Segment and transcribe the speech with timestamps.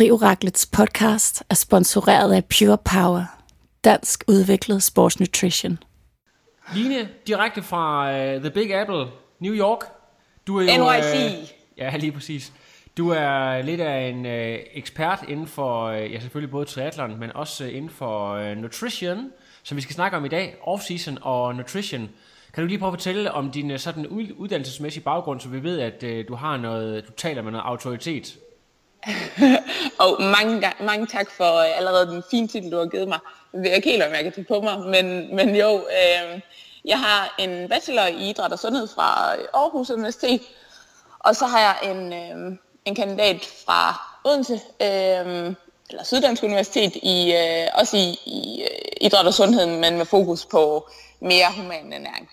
[0.00, 3.24] Industrioraklets podcast er sponsoreret af Pure Power,
[3.84, 5.78] dansk udviklet sportsnutrition.
[6.74, 9.06] Line, direkte fra uh, The Big Apple,
[9.40, 9.78] New York.
[10.46, 11.40] Du er jo, NYC.
[11.42, 12.52] Uh, ja, lige præcis.
[12.96, 17.36] Du er lidt af en uh, ekspert inden for, uh, ja selvfølgelig både triathlon, men
[17.36, 19.30] også uh, inden for uh, nutrition,
[19.62, 22.08] som vi skal snakke om i dag, off-season og nutrition.
[22.54, 24.06] Kan du lige prøve at fortælle om din sådan
[24.36, 28.38] uddannelsesmæssige baggrund, så vi ved, at uh, du har noget, du taler med noget autoritet
[30.02, 33.18] og mange, mange tak for øh, allerede den fine titel, du har givet mig.
[33.52, 36.40] Jeg ved ikke helt, om jeg kan tage på mig, men, men jo, øh,
[36.84, 40.42] jeg har en bachelor i idræt og sundhed fra øh, Aarhus Universitet,
[41.18, 45.54] og så har jeg en, øh, en kandidat fra Odense, øh,
[45.90, 50.46] eller Syddansk Universitet, i, øh, også i, i øh, idræt og sundhed, men med fokus
[50.46, 50.88] på
[51.20, 52.30] mere human ernæring.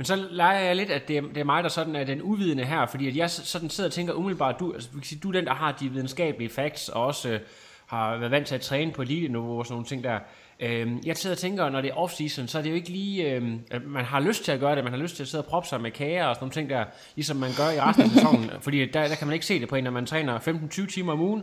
[0.00, 2.22] Men så leger jeg lidt, at det er, det er mig, der sådan er den
[2.22, 5.44] uvidende her, fordi at jeg sådan sidder og tænker umiddelbart, du, altså, du er den,
[5.44, 7.40] der har de videnskabelige facts, og også øh,
[7.86, 10.18] har været vant til at træne på elite-niveau og sådan nogle ting der.
[10.60, 13.32] Øh, jeg sidder og tænker, når det er off-season, så er det jo ikke lige,
[13.32, 15.44] øh, at man har lyst til at gøre det, man har lyst til at sidde
[15.44, 18.04] og proppe sig med kager og sådan nogle ting der, ligesom man gør i resten
[18.04, 20.38] af sæsonen, fordi der, der kan man ikke se det på en, når man træner
[20.38, 21.42] 15-20 timer om ugen,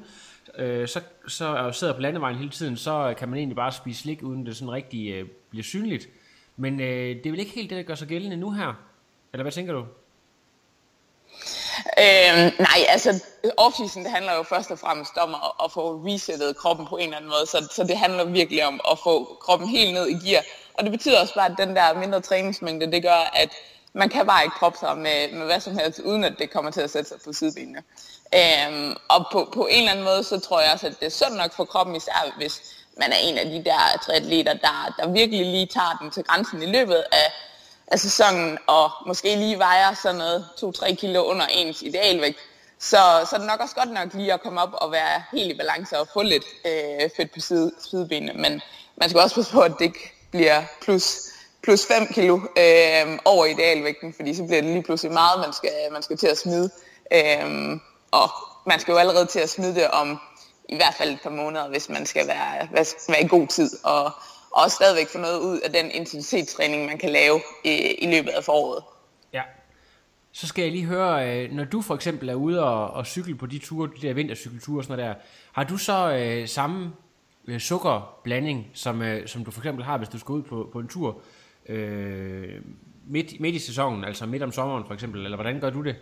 [0.58, 4.24] øh, så, så sidder på landevejen hele tiden, så kan man egentlig bare spise slik,
[4.24, 6.08] uden det sådan rigtig øh, bliver synligt.
[6.58, 8.74] Men øh, det er vel ikke helt det, der gør sig gældende nu her?
[9.34, 9.86] Eller hvad tænker du?
[11.78, 13.24] Øhm, nej, altså
[13.58, 17.04] offseason det handler jo først og fremmest om at, at få resettet kroppen på en
[17.04, 20.30] eller anden måde, så, så det handler virkelig om at få kroppen helt ned i
[20.30, 20.44] gear.
[20.74, 23.50] Og det betyder også bare, at den der mindre træningsmængde, det gør, at
[23.94, 26.72] man kan bare ikke proppe sig med, med hvad som helst, uden at det kommer
[26.72, 27.84] til at sætte sig på sidebenene.
[28.36, 31.10] Øhm, og på, på en eller anden måde, så tror jeg også, at det er
[31.10, 35.08] sundt nok for kroppen, især hvis man er en af de der triatleter, der, der
[35.08, 37.34] virkelig lige tager den til grænsen i løbet af,
[37.88, 42.38] af sæsonen, og måske lige vejer sådan noget 2-3 kilo under ens idealvægt,
[42.80, 42.98] så,
[43.30, 45.58] så er det nok også godt nok lige at komme op og være helt i
[45.58, 48.34] balance og få lidt øh, fedt på side, sidebenene.
[48.34, 48.62] Men
[48.98, 51.18] man skal også passe på, at det ikke bliver plus,
[51.64, 55.72] plus 5 kilo øh, over idealvægten, fordi så bliver det lige pludselig meget, man skal,
[55.92, 56.70] man skal til at smide.
[57.14, 57.80] Øh,
[58.12, 58.30] og
[58.66, 60.20] man skal jo allerede til at smide det om
[60.70, 62.68] i hvert fald et par måneder, hvis man skal være,
[63.10, 64.12] være i god tid, og,
[64.52, 67.70] og stadigvæk få noget ud af den intensitetstræning, man kan lave i,
[68.02, 68.84] i løbet af foråret.
[69.34, 69.42] Ja.
[70.32, 73.36] Så skal jeg lige høre, øh, når du for eksempel er ude og, og cykle
[73.36, 76.92] på de ture, de der vintercykelture og sådan noget der, har du så øh, samme
[77.48, 80.80] øh, sukkerblanding, som, øh, som du for eksempel har, hvis du skal ud på, på
[80.80, 81.22] en tur
[81.70, 82.62] øh,
[83.08, 85.96] midt, midt i sæsonen, altså midt om sommeren for eksempel, eller hvordan gør du det?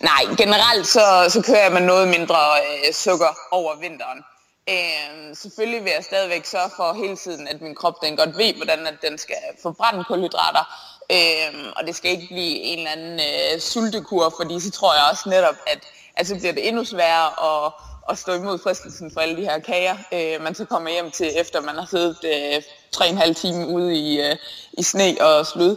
[0.00, 4.24] Nej, generelt så, så kører jeg med noget mindre øh, sukker over vinteren.
[4.68, 8.54] Øh, selvfølgelig vil jeg stadigvæk sørge for hele tiden, at min krop den godt ved,
[8.54, 10.64] hvordan at den skal forbrænde kulhydrater.
[11.12, 15.02] Øh, og det skal ikke blive en eller anden øh, sultekur, fordi så tror jeg
[15.10, 15.78] også netop, at,
[16.16, 17.30] at så bliver det endnu sværere
[17.66, 17.72] at,
[18.10, 21.30] at stå imod fristelsen for alle de her kager, øh, man så kommer hjem til,
[21.40, 22.62] efter man har siddet øh,
[22.96, 24.36] 3,5 timer ude i, øh,
[24.72, 25.76] i sne og slud.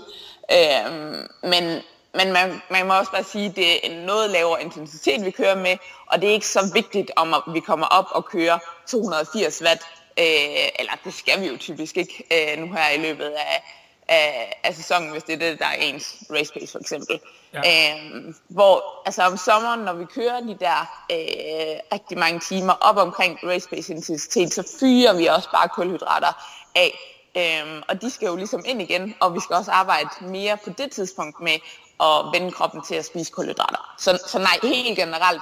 [0.52, 0.92] Øh,
[1.50, 1.82] men
[2.18, 5.32] men man, man må også bare sige, at det er en noget lavere intensitet, vi
[5.32, 9.62] kører med, og det er ikke så vigtigt, om vi kommer op og kører 280
[9.62, 9.82] watt,
[10.20, 13.64] øh, eller det skal vi jo typisk ikke øh, nu her i løbet af,
[14.08, 17.20] af, af sæsonen, hvis det er det, der er ens race pace for eksempel.
[17.54, 17.60] Ja.
[17.60, 22.98] Øh, hvor altså om sommeren, når vi kører de der øh, rigtig mange timer op
[22.98, 26.34] omkring race pace intensitet, så fyrer vi også bare kulhydrater
[26.76, 26.92] af.
[27.38, 30.70] Øhm, og de skal jo ligesom ind igen, og vi skal også arbejde mere på
[30.70, 31.60] det tidspunkt med
[32.00, 33.96] at vende kroppen til at spise kulhydrater.
[34.00, 35.42] Så, så nej, helt generelt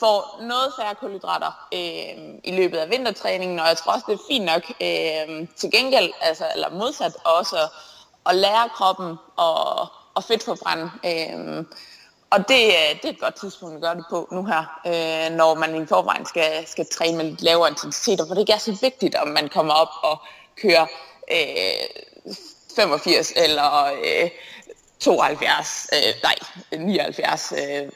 [0.00, 4.24] får noget færre kulhydrater øh, i løbet af vintertræningen, og jeg tror også, det er
[4.28, 7.68] fint nok øh, til gengæld, altså, eller modsat også,
[8.26, 10.90] at lære kroppen at, at fedtforbrænde.
[11.04, 11.64] Øh,
[12.30, 15.36] og det, øh, det er et godt tidspunkt at gøre det på nu her, øh,
[15.36, 18.58] når man i forvejen skal, skal træne med lidt lavere intensiteter, for det ikke er
[18.58, 20.18] så vigtigt, om man kommer op og
[20.62, 20.86] kører
[21.32, 22.34] øh,
[22.76, 24.30] 85 eller øh,
[25.00, 27.92] 72, øh, nej, 79 øh,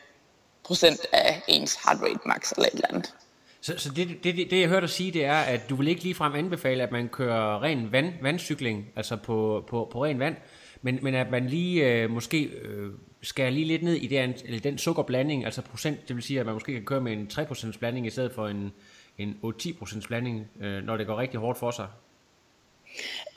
[0.65, 3.15] procent af ens heart rate max eller et eller andet.
[3.61, 6.03] Så, så det, det, det, jeg hørte dig sige, det er, at du vil ikke
[6.03, 10.37] ligefrem anbefale, at man kører ren vand, vandcykling, altså på, på, på ren vand,
[10.83, 12.91] men, men at man lige øh, måske øh,
[13.23, 16.47] skærer lige lidt ned i den, eller den sukkerblanding, altså procent, det vil sige, at
[16.47, 18.73] man måske kan køre med en 3% blanding i stedet for en,
[19.19, 21.87] en 8-10% blanding, øh, når det går rigtig hårdt for sig?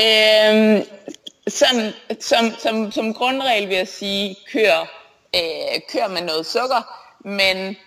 [0.01, 0.83] Øhm,
[1.47, 4.79] sådan, som, som, som grundregel vil jeg sige, kør,
[5.35, 6.81] øh, kør med noget sukker,
[7.19, 7.77] men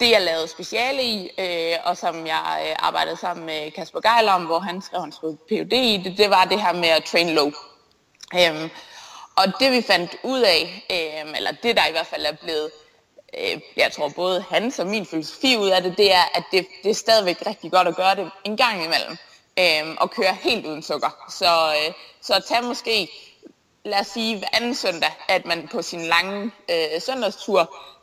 [0.00, 4.28] det jeg lavede speciale i, øh, og som jeg øh, arbejdede sammen med Kasper Geil
[4.28, 7.04] om, hvor han skrev, han skrev PhD i det, det var det her med at
[7.04, 7.52] train low.
[8.34, 8.70] Øhm,
[9.36, 12.70] og det vi fandt ud af, øh, eller det der i hvert fald er blevet
[13.38, 16.66] øh, jeg tror både hans og min filosofi ud af det, det er, at det,
[16.82, 19.16] det er stadigvæk rigtig godt at gøre det en gang imellem,
[19.58, 21.26] øh, og køre helt uden sukker.
[21.30, 23.08] Så, øh, så tag måske,
[23.84, 27.60] lad os sige hver anden søndag, at man på sin lange øh, søndagstur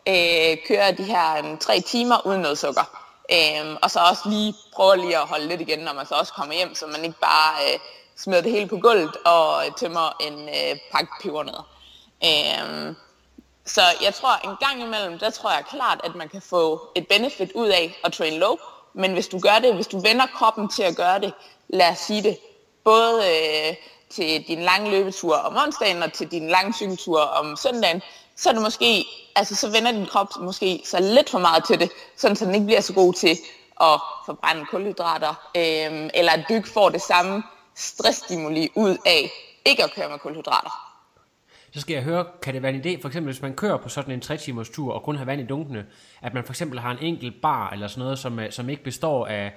[0.07, 3.01] øh, kører de her øh, tre timer uden noget sukker.
[3.31, 6.33] Øh, og så også lige prøve lige at holde lidt igen, når man så også
[6.33, 7.79] kommer hjem, så man ikke bare øh,
[8.17, 11.67] smider det hele på gulvet og øh, tømmer en øh, pakke pebernødder.
[12.23, 12.95] Øh,
[13.65, 17.07] så jeg tror, en gang imellem, der tror jeg klart, at man kan få et
[17.07, 18.57] benefit ud af at train low.
[18.95, 21.33] Men hvis du gør det, hvis du vender kroppen til at gøre det,
[21.67, 22.37] lad os sige det,
[22.83, 23.75] både øh,
[24.09, 28.01] til din lange løbetur om onsdagen og til din lange cykeltur om søndagen,
[28.35, 29.05] så er det måske,
[29.35, 32.55] altså så vender din krop måske så lidt for meget til det, sådan så den
[32.55, 33.37] ikke bliver så god til
[33.81, 37.43] at forbrænde kulhydrater, øh, eller at du ikke får det samme
[37.75, 39.31] stressstimuli ud af
[39.65, 40.84] ikke at køre med kulhydrater.
[41.75, 43.89] Så skal jeg høre, kan det være en idé, for eksempel hvis man kører på
[43.89, 45.85] sådan en 3 timers tur og kun har vand i dunkene,
[46.21, 48.83] at man for eksempel har en enkelt bar eller sådan noget, som, øh, som ikke
[48.83, 49.53] består af,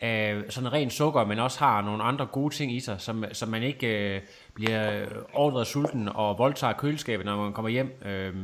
[0.00, 3.48] af sådan ren sukker, men også har nogle andre gode ting i sig, som, som
[3.48, 4.20] man ikke øh,
[4.54, 8.02] bliver ordret sulten og voldtager køleskabet, når man kommer hjem.
[8.04, 8.34] Øh,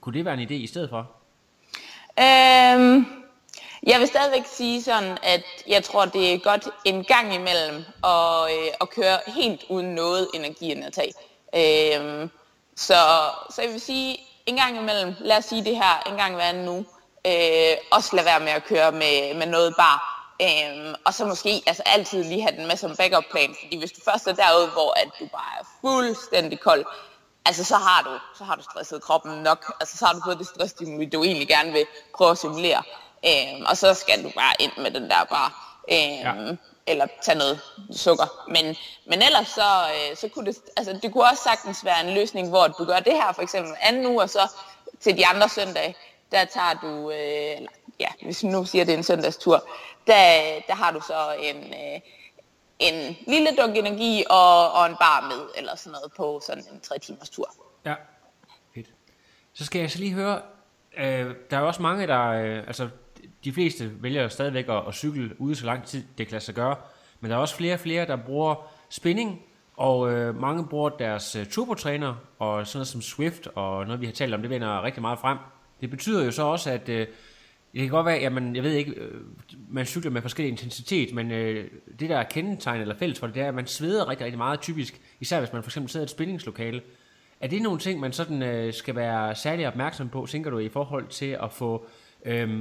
[0.00, 1.10] kunne det være en idé i stedet for?
[2.18, 3.06] Øhm,
[3.86, 8.50] jeg vil stadigvæk sige sådan, at jeg tror, det er godt en gang imellem at,
[8.50, 11.12] øh, at køre helt uden noget energiindtag.
[11.54, 12.30] Øhm,
[12.78, 16.34] så, så jeg vil sige, en gang imellem, lad os sige det her, en gang
[16.34, 16.76] hver anden nu,
[17.26, 20.14] øh, også lad være med at køre med, med noget bar.
[20.42, 23.92] Øhm, og så måske altså altid lige have den med som backup plan, fordi hvis
[23.92, 26.84] du først er derude, hvor at du bare er fuldstændig kold,
[27.46, 29.72] altså så har du, så har du stresset kroppen nok.
[29.80, 30.74] Altså så har du fået det stress,
[31.12, 31.86] du egentlig gerne vil
[32.16, 32.82] prøve at simulere.
[33.26, 35.50] Øhm, og så skal du bare ind med den der bare.
[35.92, 36.56] Øhm, ja
[36.88, 38.44] eller tage noget sukker.
[38.48, 38.76] Men,
[39.06, 42.48] men ellers så, øh, så kunne det, altså det kunne også sagtens være en løsning,
[42.48, 44.52] hvor du gør det her for eksempel anden uge, og så
[45.00, 45.94] til de andre søndage,
[46.32, 47.70] der tager du, øh, eller,
[48.00, 49.68] ja, hvis nu siger det er en søndagstur,
[50.06, 52.00] der, der har du så en, øh,
[52.78, 56.80] en lille dunk energi og, og en bar med, eller sådan noget på sådan en
[56.80, 57.54] tre timers tur.
[57.84, 57.94] Ja,
[58.74, 58.86] fedt.
[59.54, 60.42] Så skal jeg så lige høre,
[60.96, 62.88] øh, der er også mange, der, øh, altså
[63.48, 66.54] de fleste vælger stadigvæk at, at cykle ude så lang tid, det kan lade sig
[66.54, 66.76] gøre.
[67.20, 69.42] Men der er også flere og flere, der bruger spinning,
[69.76, 74.06] og øh, mange bruger deres øh, turbotræner, og sådan noget som Swift, og noget vi
[74.06, 75.38] har talt om, det vender rigtig meget frem.
[75.80, 77.06] Det betyder jo så også, at øh,
[77.72, 79.20] det kan godt være, at man, jeg ved ikke, øh,
[79.70, 81.70] man cykler med forskellig intensitet, men øh,
[82.00, 84.38] det der er kendetegn eller fælles for det, det er, at man sveder rigtig, rigtig
[84.38, 86.82] meget typisk, især hvis man for eksempel sidder i et spændingslokale.
[87.40, 90.68] Er det nogle ting, man sådan øh, skal være særlig opmærksom på, tænker du, i
[90.68, 91.86] forhold til at få
[92.24, 92.60] øh,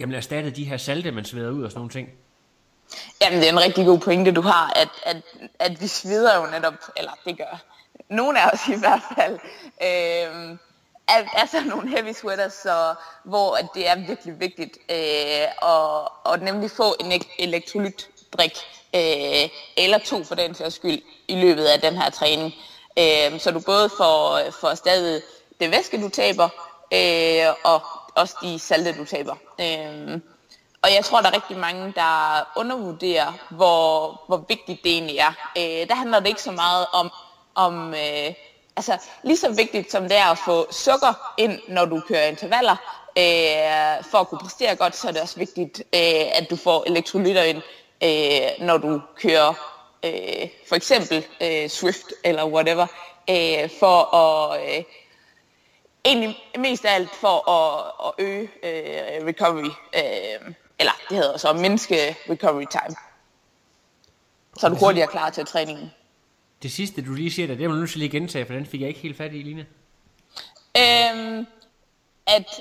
[0.00, 2.08] jamen, erstatte de her salte, man sveder ud og sådan nogle ting?
[3.22, 5.16] Jamen, det er en rigtig god pointe, du har, at, at,
[5.58, 7.62] at vi sveder jo netop, eller det gør
[8.08, 9.38] nogle af os i hvert fald,
[9.82, 10.58] øh,
[11.08, 12.94] er, er sådan nogle heavy sweaters, så,
[13.24, 18.52] hvor at det er virkelig vigtigt øh, at, at nemlig få en elektrolytdrik,
[18.94, 22.54] øh, eller to for den sags skyld, i løbet af den her træning.
[22.98, 25.22] Øh, så du både får, får stadig
[25.60, 26.48] det væske, du taber,
[26.92, 27.82] øh, og
[28.14, 29.36] også de salte, du taber.
[29.60, 30.22] Øhm,
[30.82, 35.32] og jeg tror, der er rigtig mange, der undervurderer, hvor, hvor vigtigt det egentlig er.
[35.58, 37.10] Øh, der handler det ikke så meget om,
[37.54, 38.34] om øh,
[38.76, 42.76] altså lige så vigtigt som det er at få sukker ind, når du kører intervaller,
[43.18, 46.84] øh, for at kunne præstere godt, så er det også vigtigt, øh, at du får
[46.86, 47.62] elektrolytter ind,
[48.04, 49.54] øh, når du kører
[50.04, 52.86] øh, for eksempel øh, Swift eller whatever,
[53.30, 54.60] øh, for at...
[54.62, 54.84] Øh,
[56.04, 61.52] egentlig mest af alt for at, at øge øh, recovery, øh, eller det hedder så
[61.52, 62.96] mindske recovery time.
[64.58, 65.90] Så er du hurtigere klar til træningen.
[66.62, 68.88] Det sidste, du lige siger der, det må du lige gentage, for den fik jeg
[68.88, 69.66] ikke helt fat i, Line.
[70.76, 71.46] Øhm,
[72.26, 72.60] at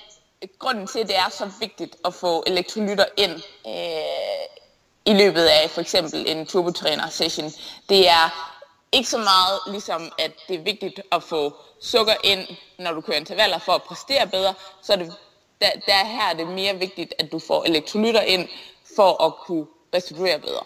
[0.59, 4.59] grunden til, at det er så vigtigt at få elektrolytter ind øh,
[5.05, 7.51] i løbet af for eksempel en turbotræner session,
[7.89, 8.55] det er
[8.91, 12.47] ikke så meget ligesom, at det er vigtigt at få sukker ind,
[12.79, 15.13] når du kører intervaller for at præstere bedre, så er det,
[15.61, 18.49] der, der her er det mere vigtigt, at du får elektrolytter ind
[18.95, 20.63] for at kunne restituere bedre.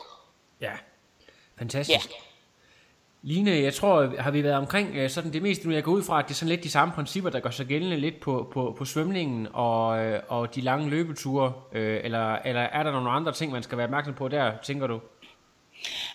[0.62, 0.72] Ja,
[1.58, 2.10] fantastisk.
[2.10, 2.16] Ja.
[3.26, 5.74] Line, jeg tror, har vi været omkring øh, sådan det meste nu.
[5.74, 7.66] Jeg går ud fra, at det er sådan lidt de samme principper, der gør sig
[7.66, 11.54] gældende lidt på, på, på svømningen og, øh, og de lange løbeture.
[11.72, 14.88] Øh, eller, eller er der nogle andre ting, man skal være opmærksom på der, tænker
[14.88, 15.00] du?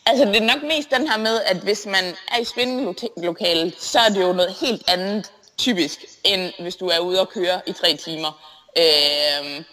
[0.07, 3.99] Altså det er nok mest den her med, at hvis man er i spændinglokalet, så
[3.99, 7.73] er det jo noget helt andet typisk, end hvis du er ude og køre i
[7.73, 8.33] tre timer.
[8.79, 9.65] Øhm,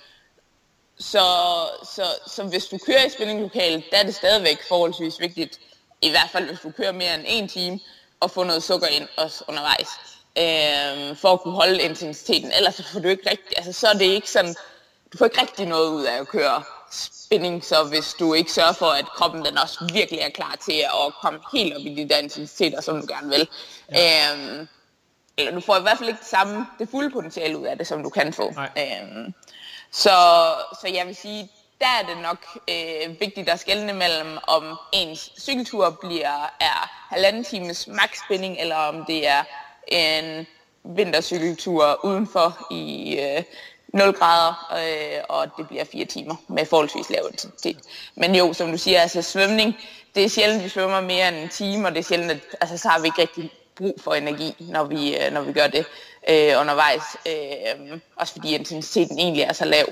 [1.00, 1.26] så,
[1.96, 5.60] så, så hvis du kører i spændinglokalet, der er det stadigvæk forholdsvis vigtigt,
[6.02, 7.80] i hvert fald hvis du kører mere end en time,
[8.22, 9.90] at få noget sukker ind også undervejs.
[10.38, 12.52] øh, for at kunne holde intensiteten.
[12.52, 14.56] Ellers så får du ikke rigtig, altså så er det ikke sådan,
[15.14, 18.74] du får ikke rigtig noget ud af at køre spinning, så hvis du ikke sørger
[18.74, 22.10] for, at kroppen den også virkelig er klar til at komme helt op i de
[22.10, 23.48] der intensiteter, som du gerne vil.
[23.92, 24.34] Ja.
[24.34, 24.68] Øhm,
[25.38, 27.88] eller du får i hvert fald ikke det samme, det fulde potentiale ud af det,
[27.88, 28.54] som du kan få.
[28.78, 29.34] Øhm,
[29.92, 30.10] så,
[30.82, 32.38] så jeg vil sige, der er det nok
[32.70, 38.76] øh, vigtigt at skelne mellem, om ens cykeltur bliver er halvanden times max spinning, eller
[38.76, 39.44] om det er
[39.88, 40.48] en
[40.84, 43.44] vintercykeltur udenfor i øh,
[43.96, 47.78] 0 grader, øh, og det bliver 4 timer med forholdsvis lav intensitet.
[48.16, 49.76] Men jo, som du siger, altså svømning,
[50.16, 52.78] det er sjældent, vi svømmer mere end en time, og det er sjældent, at altså,
[52.78, 55.86] så har vi ikke rigtig brug for energi, når vi, øh, når vi gør det
[56.30, 57.04] øh, undervejs.
[57.28, 59.86] Øh, også fordi intensiteten egentlig er så lav.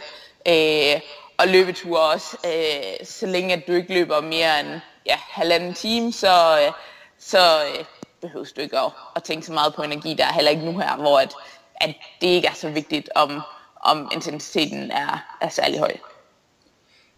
[0.47, 1.01] Øh,
[1.37, 6.13] og løbeture også, øh, så længe at du ikke løber mere end ja, halvanden time,
[6.13, 6.71] så, øh,
[7.19, 7.85] så øh,
[8.21, 10.13] behøver du ikke at, at tænke så meget på energi.
[10.13, 11.33] Der er heller ikke nu her, hvor at,
[11.75, 13.41] at det ikke er så vigtigt, om,
[13.83, 15.91] om intensiteten er, er særlig høj.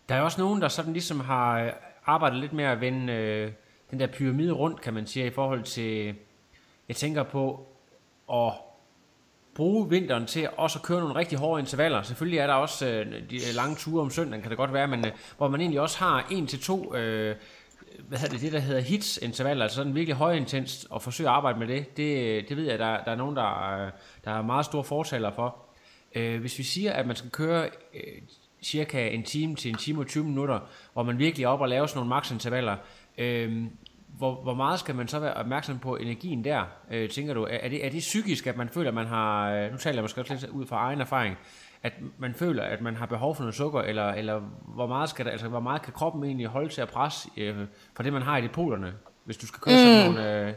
[0.09, 1.71] Der er også nogen, der sådan ligesom har øh,
[2.05, 3.51] arbejdet lidt med at vende øh,
[3.91, 6.15] den der pyramide rundt, kan man sige, i forhold til,
[6.87, 7.67] jeg tænker på
[8.33, 8.53] at
[9.55, 12.01] bruge vinteren til også at køre nogle rigtig hårde intervaller.
[12.01, 15.05] Selvfølgelig er der også øh, de lange ture om søndagen, kan det godt være, men
[15.05, 17.35] øh, hvor man egentlig også har en til to øh,
[18.07, 21.35] hvad hedder det, det der hedder hits intervaller, altså sådan virkelig højintens, og forsøge at
[21.35, 23.91] arbejde med det, det, øh, det ved jeg, der, der er nogen, der, øh,
[24.25, 25.64] der er meget store fortaler for.
[26.15, 28.21] Øh, hvis vi siger, at man skal køre øh,
[28.63, 30.59] cirka en time til en time og 20 minutter,
[30.93, 32.75] hvor man virkelig er op og lave sådan nogle maksintervaller,
[33.17, 33.63] øh,
[34.07, 37.43] hvor, hvor meget skal man så være opmærksom på energien der, øh, tænker du?
[37.43, 39.95] Er, er, det, er det psykisk, at man føler, at man har, øh, nu taler
[39.95, 41.37] jeg måske også lidt ud fra egen erfaring,
[41.83, 45.25] at man føler, at man har behov for noget sukker, eller, eller hvor, meget skal
[45.25, 47.55] der, altså, hvor meget kan kroppen egentlig holde til at presse øh,
[47.95, 48.93] for det, man har i depoterne,
[49.25, 49.79] hvis du skal køre mm.
[49.79, 50.47] sådan nogle...
[50.47, 50.53] Øh,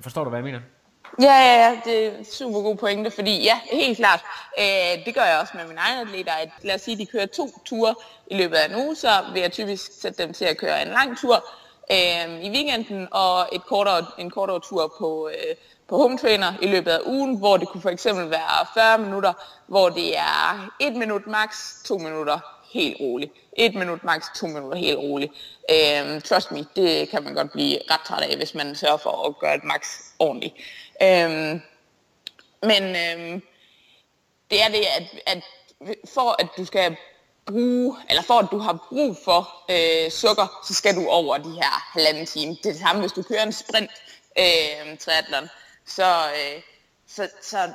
[0.00, 0.60] forstår du, hvad jeg mener?
[1.20, 4.20] Ja, ja, ja, det er super god pointe, fordi ja, helt klart,
[4.58, 7.26] øh, det gør jeg også med mine egne atleter, at lad os sige, de kører
[7.26, 7.94] to ture
[8.26, 10.88] i løbet af en uge, så vil jeg typisk sætte dem til at køre en
[10.88, 11.44] lang tur
[11.90, 15.56] øh, i weekenden, og et kortere, en kortere tur på, øh,
[15.88, 19.32] på home trainer i løbet af ugen, hvor det kunne for eksempel være 40 minutter,
[19.66, 22.38] hvor det er 1 minut max, 2 minutter
[22.72, 23.32] helt roligt.
[23.56, 25.32] 1 minut max, 2 minutter helt roligt.
[25.70, 29.26] Øh, trust me, det kan man godt blive ret træt af, hvis man sørger for
[29.28, 29.86] at gøre et max
[30.18, 30.54] ordentligt.
[31.02, 31.60] Øhm,
[32.62, 33.42] men øhm,
[34.50, 35.42] det er det, at, at
[36.14, 36.96] for at du skal
[37.46, 41.50] bruge, eller for at du har brug for øh, sukker, så skal du over de
[41.50, 42.52] her halvanden time.
[42.54, 43.90] Det er det samme, hvis du kører en sprint
[44.38, 45.48] øh, triathlon
[45.86, 46.62] så, øh,
[47.06, 47.72] så, så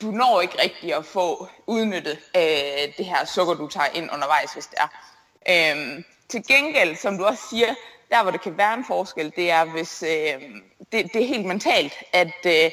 [0.00, 4.52] du når ikke rigtig at få udnyttet øh, det her sukker, du tager ind undervejs,
[4.52, 4.88] hvis det er.
[5.48, 7.74] Øh, til gengæld, som du også siger,
[8.10, 10.42] der hvor det kan være en forskel, det er, hvis øh,
[10.92, 12.70] det, det er helt mentalt, at, øh,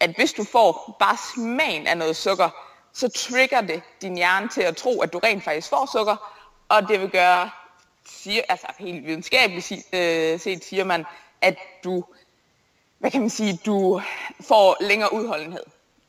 [0.00, 2.50] at hvis du får bare smagen af noget sukker,
[2.92, 6.34] så trigger det din hjerne til at tro, at du rent faktisk får sukker,
[6.68, 7.50] og det vil gøre,
[8.06, 11.04] siger, altså helt videnskabeligt øh, set siger man,
[11.40, 12.04] at du
[12.98, 14.02] hvad kan man sige, du
[14.40, 15.62] får længere udholdenhed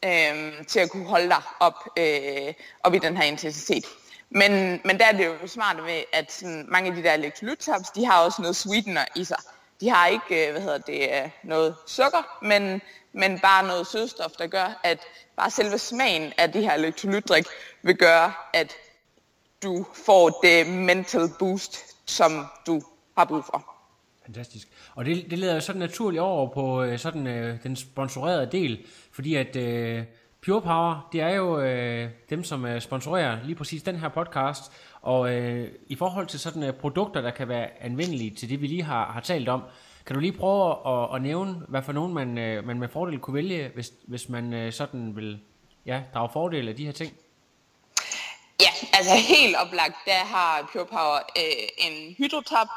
[0.05, 3.85] øh, til at kunne holde dig op, øh, op i den her intensitet.
[4.29, 7.89] Men, men der er det jo smart ved, at sådan, mange af de der elektrolyttops,
[7.89, 9.37] de har også noget sweetener i sig.
[9.81, 12.81] De har ikke, øh, hvad hedder det, øh, noget sukker, men,
[13.13, 14.99] men bare noget sødstof, der gør, at
[15.35, 17.45] bare selve smagen af det her elektrolytdrik
[17.81, 18.73] vil gøre, at
[19.63, 22.81] du får det mental boost, som du
[23.17, 23.75] har brug for.
[24.25, 24.67] Fantastisk.
[24.95, 28.85] Og det, det leder jo sådan naturligt over på øh, sådan øh, den sponsorerede del,
[29.11, 30.03] fordi at øh,
[30.45, 34.71] Pure Power, det er jo øh, dem, som øh, sponsorerer lige præcis den her podcast,
[35.01, 38.67] og øh, i forhold til sådan øh, produkter, der kan være anvendelige til det, vi
[38.67, 39.63] lige har, har talt om,
[40.05, 43.19] kan du lige prøve at, at nævne, hvad for nogen man, øh, man med fordel
[43.19, 45.39] kunne vælge, hvis, hvis man øh, sådan vil
[45.85, 47.13] ja, drage fordel af de her ting?
[48.61, 52.67] Ja, altså helt oplagt, der har Pure Power øh, en hydrotap,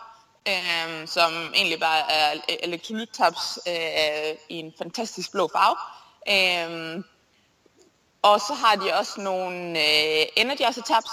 [0.48, 5.76] øh, som egentlig bare er elektrolyttaps øh, i en fantastisk blå farve.
[6.28, 7.04] Øh,
[8.22, 11.10] og så har de også nogle øh, energy tabs,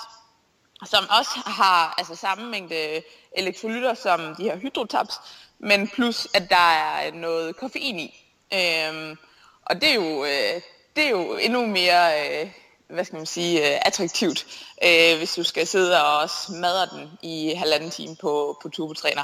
[0.86, 3.02] som også har altså samme mængde øh,
[3.38, 5.14] elektrolytter som de her hydrotabs,
[5.60, 8.26] men plus at der er noget koffein i.
[8.54, 9.18] Øhm,
[9.66, 10.62] og det er jo, øh,
[10.96, 12.52] det er jo endnu mere øh,
[12.90, 14.46] hvad skal man sige, øh, attraktivt,
[14.84, 19.24] øh, hvis du skal sidde og smadre den i halvanden time på, på turbotræner.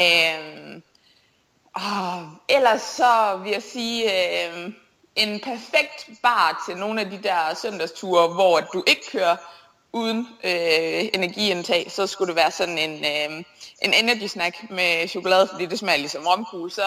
[0.00, 0.80] Øh,
[1.74, 4.04] og ellers så vil jeg sige,
[4.48, 4.72] øh,
[5.16, 9.36] en perfekt bar til nogle af de der søndagsture, hvor du ikke kører
[9.92, 13.44] uden øh, energiindtag, så skulle det være sådan en, øh,
[13.82, 16.70] en energy snack med chokolade, fordi det smager ligesom romkugle.
[16.70, 16.82] Så,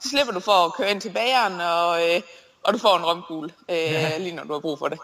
[0.00, 2.20] så slipper du for at køre ind til bageren og, øh,
[2.62, 4.18] og du får en romkugle, øh, ja.
[4.18, 4.98] lige når du har brug for det.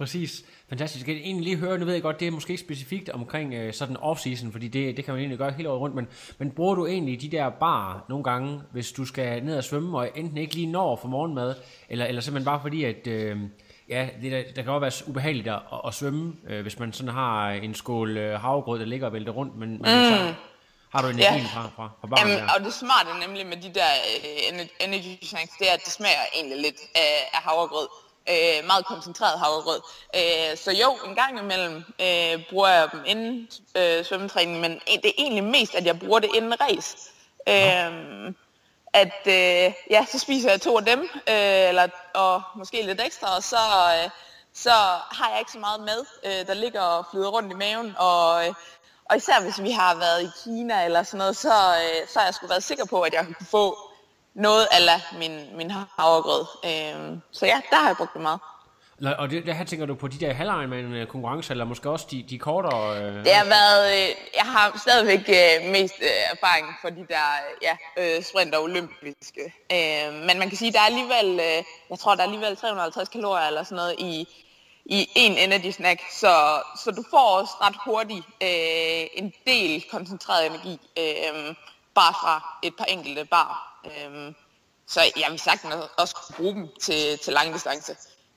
[0.00, 0.44] Præcis.
[0.68, 1.08] Fantastisk.
[1.08, 3.54] Jeg kan egentlig lige høre, nu ved jeg godt, det er måske ikke specifikt omkring
[3.54, 6.50] øh, sådan off-season, fordi det, det kan man egentlig gøre hele året rundt, men, men
[6.50, 10.10] bruger du egentlig de der bar nogle gange, hvis du skal ned og svømme, og
[10.14, 11.54] enten ikke lige når for morgenmad,
[11.88, 13.38] eller, eller simpelthen bare fordi, at øh,
[13.88, 17.12] ja, det der, der kan også være ubehageligt at, at, svømme, øh, hvis man sådan
[17.12, 19.86] har en skål øh, havregrød, der ligger og vælter rundt, men, men mm.
[19.86, 20.34] så
[20.92, 21.46] har du energien ja.
[21.54, 22.54] fra, fra, fra baren Jamen, der.
[22.58, 23.90] Og det smarte nemlig med de der
[24.52, 27.88] uh, energy drinks, det er, at det smager egentlig lidt af, af havregrød
[28.30, 29.80] øh, meget koncentreret havregrød.
[30.16, 35.06] Øh, så jo, en gang imellem øh, bruger jeg dem inden øh, svømmetræning, men det
[35.06, 36.96] er egentlig mest, at jeg bruger det inden race.
[37.48, 38.32] Øh,
[38.92, 43.36] at øh, ja, så spiser jeg to af dem, øh, eller, og måske lidt ekstra,
[43.36, 44.10] og så, øh,
[44.54, 44.70] så
[45.10, 48.46] har jeg ikke så meget mad, øh, der ligger og flyder rundt i maven, og,
[48.46, 48.54] øh,
[49.04, 52.26] og især hvis vi har været i Kina eller sådan noget, så, øh, så har
[52.26, 53.89] jeg sgu været sikker på, at jeg kunne få
[54.34, 56.46] noget af min, min havregrød.
[56.64, 58.40] Øhm, så ja, der har jeg brugt det meget.
[59.18, 62.24] Og det, det her tænker du på de der halvejn konkurrencer, eller måske også de,
[62.30, 63.02] de kortere?
[63.02, 63.24] Øh...
[63.24, 67.26] Det har været, øh, jeg har stadigvæk øh, mest øh, erfaring for de der
[67.62, 69.54] ja, øh, sprint og olympiske.
[69.72, 73.08] Øh, men man kan sige, der er alligevel, øh, jeg tror der er alligevel 350
[73.08, 74.28] kalorier eller sådan noget i,
[74.84, 80.46] i en energy snack, så, så du får også ret hurtigt øh, en del koncentreret
[80.46, 81.54] energi, øh,
[81.94, 83.69] bare fra et par enkelte bar.
[83.84, 84.34] Øhm,
[84.86, 87.92] så jeg vil sagtens også kunne bruge dem til, til lang distance.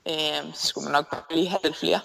[0.08, 2.00] Øhm, så skulle man nok lige have lidt flere.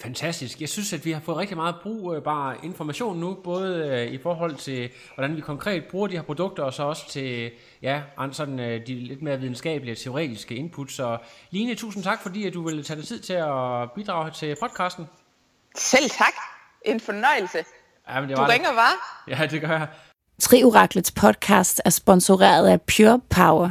[0.00, 0.60] Fantastisk.
[0.60, 4.56] Jeg synes, at vi har fået rigtig meget brugbar information nu, både øh, i forhold
[4.56, 7.50] til, hvordan vi konkret bruger de her produkter, og så også til
[7.82, 8.02] ja,
[8.32, 10.92] sådan, øh, de lidt mere videnskabelige teoretiske input.
[10.92, 11.18] Så
[11.50, 15.08] Line, tusind tak, fordi at du ville tage dig tid til at bidrage til podcasten.
[15.76, 16.34] Selv tak.
[16.82, 17.64] En fornøjelse.
[18.08, 19.24] Ja, men det var du ringer, var?
[19.28, 19.88] Ja, det gør jeg.
[20.40, 23.70] Trioraklets podcast er sponsoreret af Pure Power,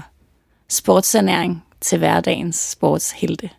[0.70, 3.50] sportsernæring til hverdagens sportshelte.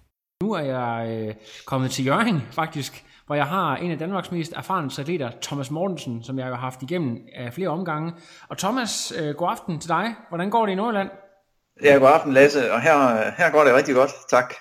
[0.43, 1.35] Nu er jeg øh,
[1.67, 6.23] kommet til Jørgen faktisk, hvor jeg har en af Danmarks mest erfarne atleter, Thomas Mortensen,
[6.23, 8.13] som jeg har haft igennem af flere omgange.
[8.49, 10.15] Og Thomas, øh, god aften til dig.
[10.29, 11.11] Hvordan går det i Nordjylland?
[11.83, 14.55] Ja, god aften Lasse, og her, her går det rigtig godt, tak.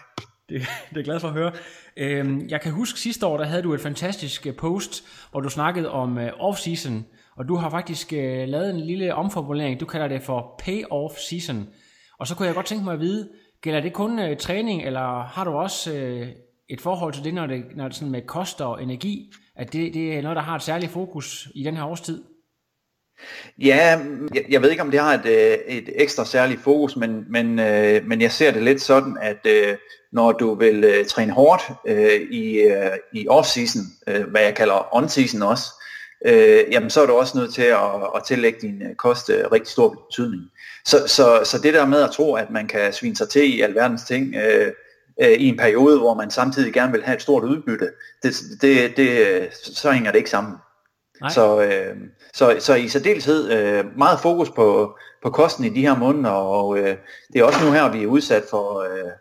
[0.49, 0.65] Det, det er
[0.95, 1.51] jeg glad for at høre.
[1.97, 5.49] Øhm, jeg kan huske sidste år, der havde du et fantastisk øh, post, hvor du
[5.49, 6.93] snakkede om øh, off-season,
[7.37, 11.67] og du har faktisk øh, lavet en lille omformulering, du kalder det for payoff season.
[12.19, 13.29] Og så kunne jeg godt tænke mig at vide,
[13.61, 16.27] gælder det kun øh, træning, eller har du også øh,
[16.69, 19.93] et forhold til det, når det, når det sådan med kost og energi, at det,
[19.93, 22.23] det er noget, der har et særligt fokus i den her årstid?
[23.59, 23.99] Ja,
[24.35, 27.59] jeg, jeg ved ikke, om det har et, øh, et ekstra særligt fokus, men, men,
[27.59, 29.77] øh, men jeg ser det lidt sådan, at øh,
[30.11, 34.95] når du vil øh, træne hårdt øh, i, øh, i off-season, øh, hvad jeg kalder
[34.95, 35.65] on-season også,
[36.25, 39.51] øh, jamen så er du også nødt til at, at tillægge din øh, kost øh,
[39.51, 40.41] rigtig stor betydning.
[40.85, 43.61] Så, så, så det der med at tro, at man kan svine sig til i
[43.61, 44.71] alverdens ting øh,
[45.21, 47.89] øh, i en periode, hvor man samtidig gerne vil have et stort udbytte,
[48.23, 50.55] det, det, det, så hænger det ikke sammen.
[51.29, 51.95] Så, øh,
[52.33, 56.77] så, så i særdeleshed øh, meget fokus på, på kosten i de her måneder, og
[56.77, 56.97] øh,
[57.33, 59.11] det er også nu her, vi er udsat for, øh,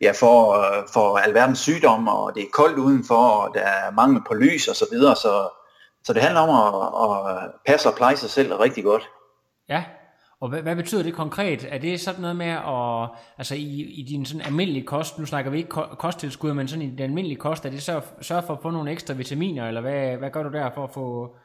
[0.00, 4.22] ja, for, øh, for alverdens sygdomme, og det er koldt udenfor, og der er mangel
[4.28, 5.48] på lys og så videre, så,
[6.04, 9.08] så det handler om at, at passe og pleje sig selv rigtig godt.
[9.68, 9.84] Ja,
[10.40, 11.66] og hvad, hvad betyder det konkret?
[11.70, 13.08] Er det sådan noget med at,
[13.38, 16.90] altså i, i din sådan almindelige kost, nu snakker vi ikke kosttilskud, men sådan i
[16.90, 20.16] den almindelige kost, er det så sørge for at få nogle ekstra vitaminer, eller hvad,
[20.16, 21.36] hvad gør du der for at få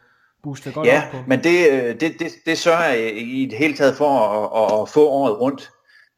[0.44, 1.18] boostet godt ja, op på?
[1.28, 4.90] men det, øh, det, det, det sørger jeg i det hele taget for at, at
[4.90, 5.72] få året rundt.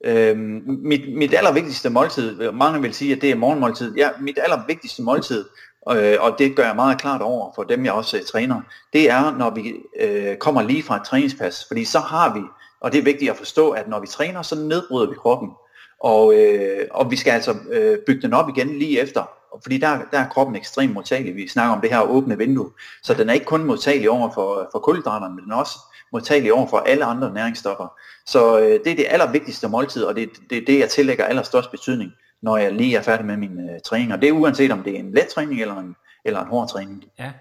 [0.06, 5.04] Øhm, mit, mit allervigtigste måltid, mange vil sige, at det er morgenmåltid, ja, mit allervigtigste
[5.04, 5.45] måltid,
[5.95, 8.62] øh, og det gør jeg meget klart over for dem, jeg også øh, træner,
[8.93, 12.41] det er, når vi øh, kommer lige fra et træningspas, fordi så har vi,
[12.82, 15.50] og det er vigtigt at forstå, at når vi træner, så nedbryder vi kroppen,
[16.00, 19.30] og, øh, og vi skal altså øh, bygge den op igen lige efter,
[19.63, 21.36] fordi der, der er kroppen ekstremt modtagelig.
[21.36, 22.71] Vi snakker om det her åbne vindue,
[23.04, 25.80] så den er ikke kun modtagelig over for, for kulhydraterne, men den er også
[26.12, 27.88] modtagelig over for alle andre næringsstoffer.
[28.26, 31.71] Så øh, det er det allervigtigste måltid, og det er det, det, jeg tillægger allerstørst
[31.71, 34.13] betydning når jeg lige er færdig med min øh, træning.
[34.13, 35.95] Og det er uanset om det er en let træning eller en,
[36.26, 37.04] eller en hård træning.
[37.19, 37.32] Ja.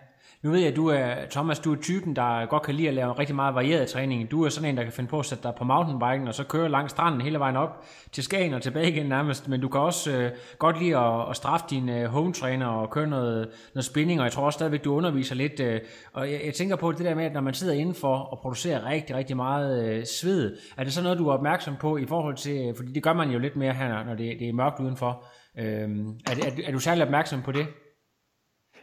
[0.47, 2.95] Nu ved jeg, at du er, Thomas, du er typen, der godt kan lide at
[2.95, 4.31] lave rigtig meget varieret træning.
[4.31, 6.45] Du er sådan en, der kan finde på at sætte dig på mountainbiken, og så
[6.45, 9.49] køre langs stranden hele vejen op til Skagen og tilbage igen nærmest.
[9.49, 12.91] Men du kan også øh, godt lide at, at straffe din øh, home trainer og
[12.91, 15.61] køre noget, noget spinning, og jeg tror også stadigvæk, du underviser lidt.
[15.61, 15.81] Øh,
[16.13, 18.87] og jeg, jeg, tænker på det der med, at når man sidder indenfor og producerer
[18.87, 22.37] rigtig, rigtig meget øh, sved, er det så noget, du er opmærksom på i forhold
[22.37, 24.81] til, øh, fordi det gør man jo lidt mere her, når det, det er mørkt
[24.81, 25.25] udenfor.
[25.59, 27.67] Øh, er, er, er du særlig opmærksom på det?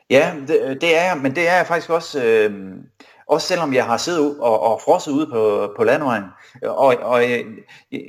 [0.10, 2.52] Ja, det, øh, det er jeg, men det er jeg faktisk også, øh,
[3.28, 6.24] Også selvom jeg har siddet og, og frosset ude på, på landvejen.
[6.64, 7.46] Og, og øh,
[7.92, 8.02] jeg,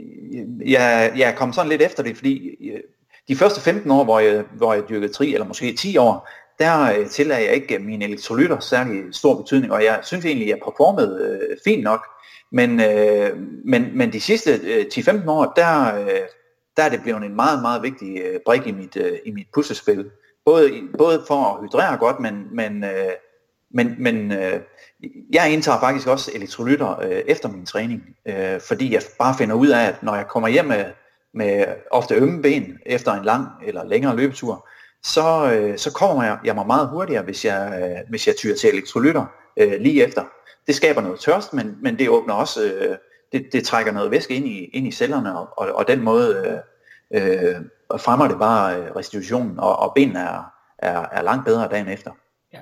[0.66, 2.80] jeg, jeg er kommet sådan lidt efter det, fordi øh,
[3.28, 6.28] de første 15 år, hvor jeg, hvor jeg dyrkede tri, eller måske 10 år,
[6.59, 10.59] der tillagde jeg ikke mine elektrolytter særlig stor betydning, og jeg synes egentlig, at jeg
[10.64, 12.07] performede øh, fint nok.
[12.52, 13.30] Men, øh,
[13.64, 16.20] men, men de sidste øh, 10-15 år, der, øh,
[16.76, 19.46] der er det blevet en meget, meget vigtig øh, brik i mit, øh, i mit
[19.54, 20.11] puslespil.
[20.44, 23.12] Både, både for at hydrere godt, men, men, øh,
[23.70, 24.61] men, men øh,
[25.33, 29.68] jeg indtager faktisk også elektrolytter øh, efter min træning, øh, fordi jeg bare finder ud
[29.68, 30.85] af, at når jeg kommer hjem med,
[31.35, 34.68] med ofte ømme ben efter en lang eller længere løbetur,
[35.02, 38.57] så, øh, så kommer jeg, jeg mig meget hurtigere, hvis jeg, øh, hvis jeg tyrer
[38.57, 39.26] til elektrolytter
[39.57, 40.24] øh, lige efter.
[40.66, 42.96] Det skaber noget tørst, men, men det åbner også, øh,
[43.33, 46.61] det, det trækker noget væske ind i, ind i cellerne, og, og, og den måde
[47.14, 47.57] øh, øh,
[47.98, 52.10] fremmer det bare øh, restitutionen, og, og benene er, er, er langt bedre dagen efter.
[52.52, 52.60] Ja.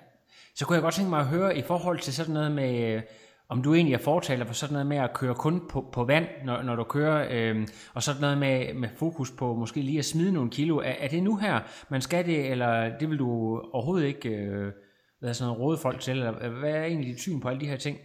[0.55, 3.03] Så kunne jeg godt tænke mig at høre i forhold til sådan noget med øh,
[3.49, 6.27] om du egentlig er fortaler for sådan noget med at køre kun på, på vand,
[6.45, 10.05] når, når du kører, øh, og sådan noget med, med fokus på måske lige at
[10.05, 10.79] smide nogle kilo.
[10.79, 14.73] Er, er det nu her, man skal det, eller det vil du overhovedet ikke øh,
[15.21, 16.17] hvad sådan noget, råde folk til?
[16.17, 17.99] Eller øh, hvad er egentlig dit syn på alle de her ting?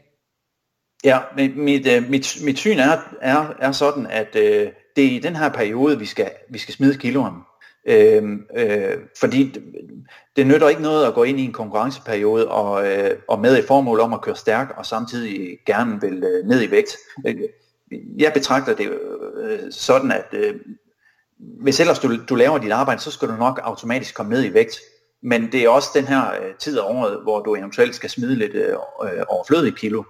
[1.03, 5.11] Ja, mit, mit, øh, mit, mit syn er, er, er sådan, at øh, det er
[5.11, 7.33] i den her periode, vi skal, vi skal smide kiloen.
[7.87, 8.23] Øh,
[8.57, 9.63] øh, fordi det,
[10.35, 13.65] det nytter ikke noget at gå ind i en konkurrenceperiode og, øh, og med et
[13.65, 16.97] formål om at køre stærk og samtidig gerne vil øh, ned i vægt.
[17.27, 17.35] Øh,
[18.19, 18.89] jeg betragter det
[19.43, 20.55] øh, sådan, at øh,
[21.39, 24.53] hvis ellers du, du laver dit arbejde, så skal du nok automatisk komme ned i
[24.53, 24.79] vægt.
[25.23, 28.35] Men det er også den her øh, tid af året, hvor du eventuelt skal smide
[28.35, 30.03] lidt øh, øh overflødige kilo.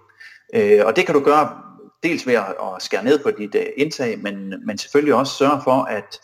[0.53, 1.62] Øh, og det kan du gøre
[2.03, 5.62] dels ved at, at skære ned på dit øh, indtag, men, men selvfølgelig også sørge
[5.63, 6.21] for, at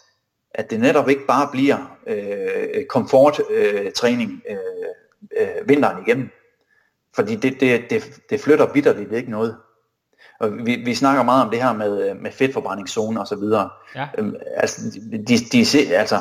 [0.54, 4.58] at det netop ikke bare bliver øh, komforttræning øh,
[5.38, 6.30] øh, vinteren igennem.
[7.16, 9.58] Fordi det, det, det, det flytter bitterligt ikke noget.
[10.40, 13.70] Og vi, vi snakker meget om det her med, med fedtforbrændingszone og så videre.
[13.96, 14.08] Ja.
[14.18, 16.20] Øhm, altså, de, de, altså,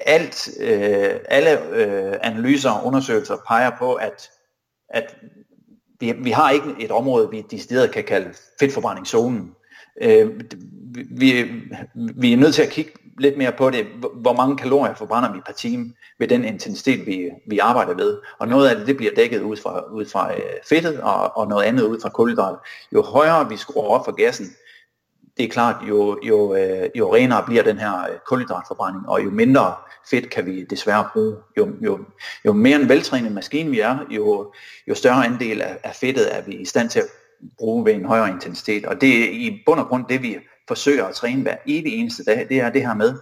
[0.00, 4.30] alt, øh, alle øh, analyser og undersøgelser peger på, at,
[4.88, 5.16] at
[6.00, 9.54] vi, vi har ikke et område, vi decideret kan kalde fedtforbrændingszonen.
[10.02, 10.40] Øh,
[11.10, 11.44] vi,
[11.94, 15.40] vi er nødt til at kigge lidt mere på det, hvor mange kalorier forbrænder vi
[15.46, 18.18] per time ved den intensitet, vi, vi arbejder ved.
[18.38, 21.48] Og noget af det, det bliver dækket ud fra, ud fra øh, fedtet, og, og
[21.48, 22.58] noget andet ud fra kulhydrater.
[22.94, 24.46] Jo højere vi skruer op for gassen,
[25.38, 29.30] det er klart, jo, jo, øh, jo renere bliver den her øh, kulhydratforbrænding, og jo
[29.30, 29.74] mindre
[30.10, 31.36] fedt kan vi desværre bruge.
[31.56, 31.98] Jo, jo,
[32.44, 34.52] jo mere en veltrænet maskine vi er, jo,
[34.88, 37.06] jo større andel af, af fedtet er vi i stand til at
[37.58, 38.86] bruge ved en højere intensitet.
[38.86, 40.36] Og det er i bund og grund det, vi
[40.68, 43.14] forsøger at træne hver evig eneste dag, det er det her med,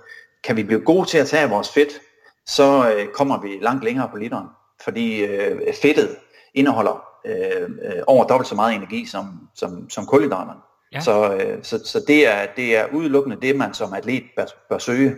[0.44, 2.00] kan vi blive gode til at tage vores fedt,
[2.46, 4.46] så øh, kommer vi langt længere på literen.
[4.84, 6.16] Fordi øh, fedtet
[6.54, 10.60] indeholder øh, øh, over dobbelt så meget energi som, som, som kulhydraterne.
[10.96, 11.00] Ja.
[11.00, 14.78] Så, øh, så, så det, er, det er udelukkende det, man som atlet bør, bør
[14.78, 15.16] søge.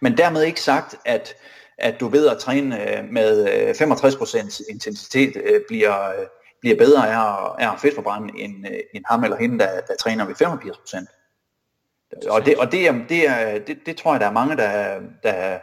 [0.00, 1.34] Men dermed ikke sagt, at,
[1.78, 6.26] at du ved at træne øh, med øh, 65% intensitet øh, bliver, øh,
[6.60, 10.26] bliver bedre af, af at fedtforbrænde end, øh, end ham eller hende, der, der træner
[10.26, 12.30] ved 85%.
[12.30, 15.00] Og det, og det, er, det, er, det, det tror jeg, der er mange, der,
[15.22, 15.58] der,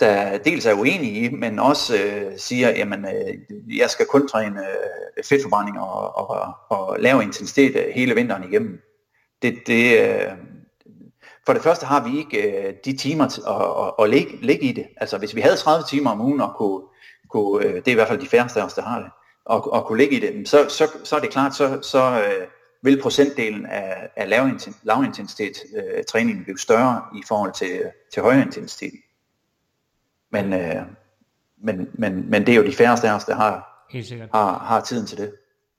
[0.00, 4.60] der dels er uenige i, men også øh, siger, jamen, øh, jeg skal kun træne
[4.60, 8.80] øh, fedtforbrænding og, og, og lave intensitet øh, hele vinteren igennem.
[9.42, 10.32] Det, det, øh,
[11.46, 13.38] for det første har vi ikke øh, de timer at,
[13.86, 14.86] at, at ligge, ligge i det.
[14.96, 16.82] Altså hvis vi havde 30 timer om ugen og kunne,
[17.30, 19.10] kunne øh, det er i hvert fald de færreste af os, der har det,
[19.44, 22.46] og, og kunne ligge i det, så, så, så er det klart, så, så, øh,
[22.82, 24.28] vil procentdelen af, af
[24.82, 27.82] lavintensitet øh, træning blive større i forhold til,
[28.12, 28.92] til højere intensitet.
[30.30, 30.82] Men, øh,
[31.58, 33.84] men, men, men det er jo de færreste af os, der har,
[34.32, 35.32] har, har tiden til det.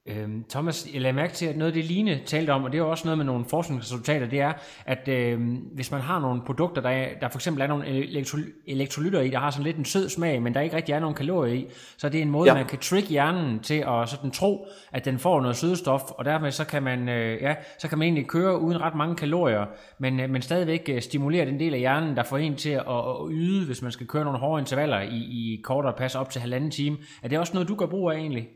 [0.09, 2.77] Øhm, Thomas, jeg lader mærke til, at noget af det Line talte om, og det
[2.77, 4.53] er jo også noget med nogle forskningsresultater, det er,
[4.85, 5.39] at øh,
[5.73, 9.29] hvis man har nogle produkter, der, er, der for eksempel er nogle elektro- elektrolytter i,
[9.29, 11.67] der har sådan lidt en sød smag, men der ikke rigtig er nogen kalorier i,
[11.97, 12.53] så er det en måde, ja.
[12.53, 16.51] man kan trick hjernen til at sådan tro, at den får noget sødestof, og dermed
[16.51, 19.65] så kan man, øh, ja, så kan man egentlig køre uden ret mange kalorier,
[19.99, 22.83] men, øh, men stadigvæk øh, stimulere den del af hjernen, der får en til at,
[22.89, 26.29] at, at yde, hvis man skal køre nogle hårde intervaller i, i kortere pas op
[26.29, 26.97] til halvanden time.
[27.23, 28.47] Er det også noget, du gør brug af egentlig?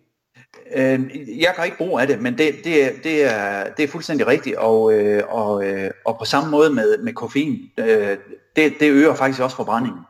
[0.75, 0.99] Øh,
[1.41, 4.55] jeg kan ikke bruge af det, men det, det, det, er, det er fuldstændig rigtigt,
[4.55, 8.17] og, øh, og, øh, og på samme måde med, med koffein, øh,
[8.55, 10.01] det, det øger faktisk også forbrændingen.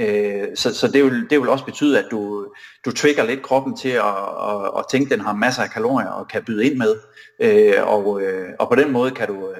[0.00, 2.46] Øh, så så det, vil, det vil også betyde, at du,
[2.84, 4.16] du trigger lidt kroppen til at,
[4.48, 6.96] at, at tænke, at den har masser af kalorier og kan byde ind med,
[7.40, 9.54] øh, og, øh, og på den måde kan du,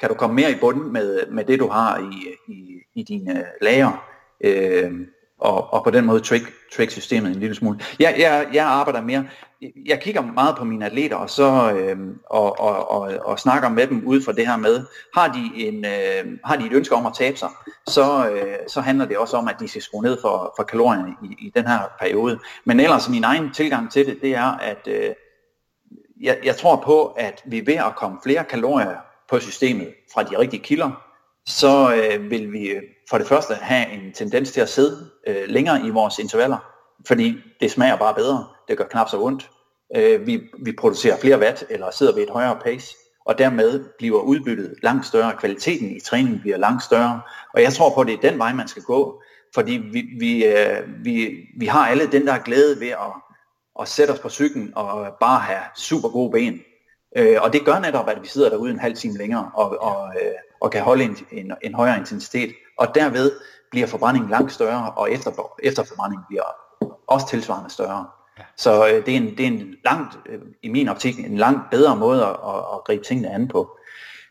[0.00, 3.44] kan du komme mere i bunden med, med det, du har i, i, i dine
[3.62, 4.04] lager.
[4.44, 4.92] Øh,
[5.40, 7.80] og, og på den måde trick, trick systemet en lille smule.
[8.00, 9.26] Jeg, jeg, jeg arbejder mere,
[9.86, 11.96] jeg kigger meget på mine atleter og så øh,
[12.30, 15.84] og, og, og, og snakker med dem ud fra det her med, har de, en,
[15.84, 17.48] øh, har de et ønske om at tabe sig,
[17.86, 21.14] så, øh, så handler det også om, at de skal skrue ned for, for kalorierne
[21.22, 22.38] i, i den her periode.
[22.64, 25.10] Men ellers min egen tilgang til det, det er, at øh,
[26.20, 28.96] jeg, jeg tror på, at vi ved at komme flere kalorier
[29.28, 31.05] på systemet fra de rigtige kilder,
[31.46, 35.44] så øh, vil vi øh, for det første have en tendens til at sidde øh,
[35.48, 36.58] længere i vores intervaller,
[37.06, 39.50] fordi det smager bare bedre, det gør knap så ondt.
[39.96, 44.20] Øh, vi, vi producerer flere watt, eller sidder ved et højere pace, og dermed bliver
[44.20, 47.20] udbyttet langt større, kvaliteten i træningen bliver langt større,
[47.54, 49.22] og jeg tror på, at det er den vej, man skal gå,
[49.54, 53.12] fordi vi, vi, øh, vi, vi har alle den der glæde ved at,
[53.80, 56.60] at sætte os på cyklen og bare have super gode ben.
[57.16, 60.14] Øh, og det gør netop, at vi sidder derude en halv time længere og, og,
[60.22, 62.54] øh, og kan holde en, en, en højere intensitet.
[62.78, 63.32] Og derved
[63.70, 65.30] bliver forbrændingen langt større, og efter,
[65.62, 66.42] efterforbrændingen bliver
[67.06, 68.06] også tilsvarende større.
[68.38, 68.42] Ja.
[68.56, 71.70] Så øh, det, er en, det er en langt, øh, i min optik, en langt
[71.70, 73.78] bedre måde at, at, at gribe tingene an på.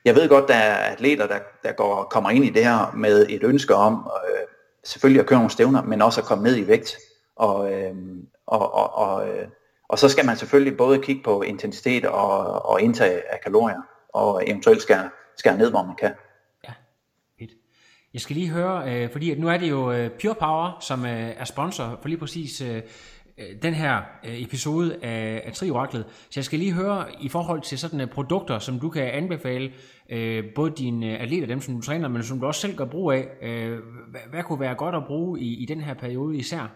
[0.06, 3.26] Jeg ved godt, der er atleter, der, der går, kommer ind i det her med
[3.30, 4.48] et ønske om øh,
[4.84, 6.98] selvfølgelig at køre nogle stævner, men også at komme ned i vægt.
[7.36, 7.96] Og, øh,
[8.48, 9.48] og, og, og, øh,
[9.90, 13.82] og så skal man selvfølgelig både kigge på intensitet og, og indtag af kalorier,
[14.14, 16.12] og eventuelt skære, skære ned, hvor man kan.
[16.64, 16.74] Ja,
[17.40, 17.52] fedt.
[18.14, 21.06] Jeg skal lige høre, øh, fordi at nu er det jo øh, Pure Power, som
[21.06, 22.82] øh, er sponsor for lige præcis øh,
[23.62, 26.06] den her episode af, af Trioraklet.
[26.10, 29.74] Så jeg skal lige høre i forhold til sådan produkter, som du kan anbefale,
[30.10, 33.12] øh, både dine atleter, dem som du træner, men som du også selv gør brug
[33.12, 33.28] af.
[33.42, 33.80] Øh,
[34.12, 36.68] hvad, hvad kunne være godt at bruge i, i den her periode især?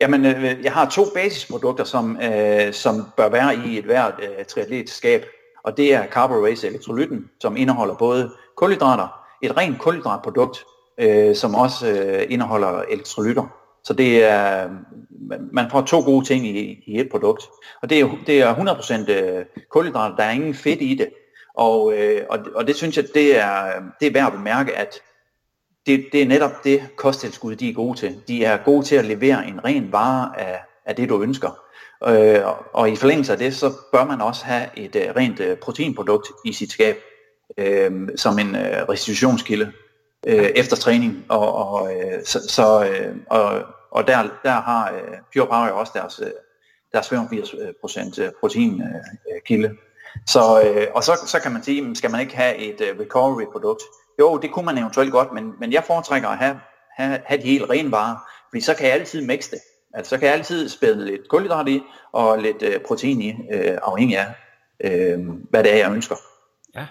[0.00, 4.44] Jamen, øh, jeg har to basisprodukter, som, øh, som bør være i et hvert øh,
[4.44, 5.24] triatletskab,
[5.66, 9.08] og det er Carborace elektrolytten, som indeholder både kulhydrater,
[9.42, 10.64] et rent kulhydratprodukt,
[10.98, 13.46] øh, som også øh, indeholder elektrolytter.
[13.84, 14.68] Så det er,
[15.52, 17.42] man får to gode ting i, i et produkt.
[17.82, 21.08] Og det er, det er 100% øh, kulhydrater, der er ingen fedt i det.
[21.54, 25.00] Og, øh, og, og det synes jeg, det er, det er værd at bemærke, at
[25.86, 28.22] det, det er netop det kosttilskud, de er gode til.
[28.28, 31.65] De er gode til at levere en ren vare af, af det, du ønsker.
[32.04, 32.40] Øh,
[32.72, 36.28] og i forlængelse af det, så bør man også have et uh, rent uh, proteinprodukt
[36.44, 36.96] i sit skab,
[37.58, 39.72] øh, som en uh, restitutionskilde
[40.26, 41.24] øh, efter træning.
[41.28, 45.92] Og, og, uh, så, så, uh, og, og der, der har uh, Pure Power også
[45.94, 46.26] deres, uh,
[46.92, 49.76] deres 85% proteinkilde.
[50.26, 53.44] Så, øh, og så, så kan man sige, skal man ikke have et uh, recovery
[53.52, 53.82] produkt?
[54.18, 56.60] Jo, det kunne man eventuelt godt, men, men jeg foretrækker at have,
[56.96, 58.16] have, have de helt rene varer,
[58.50, 59.60] fordi så kan jeg altid mixe det.
[59.96, 61.80] Altså så kan jeg altid spæde lidt kulhydrat i
[62.12, 64.34] og lidt øh, protein i, øh, afhængig af,
[64.84, 66.16] øh, hvad det er, jeg ønsker.
[66.74, 66.86] Ja,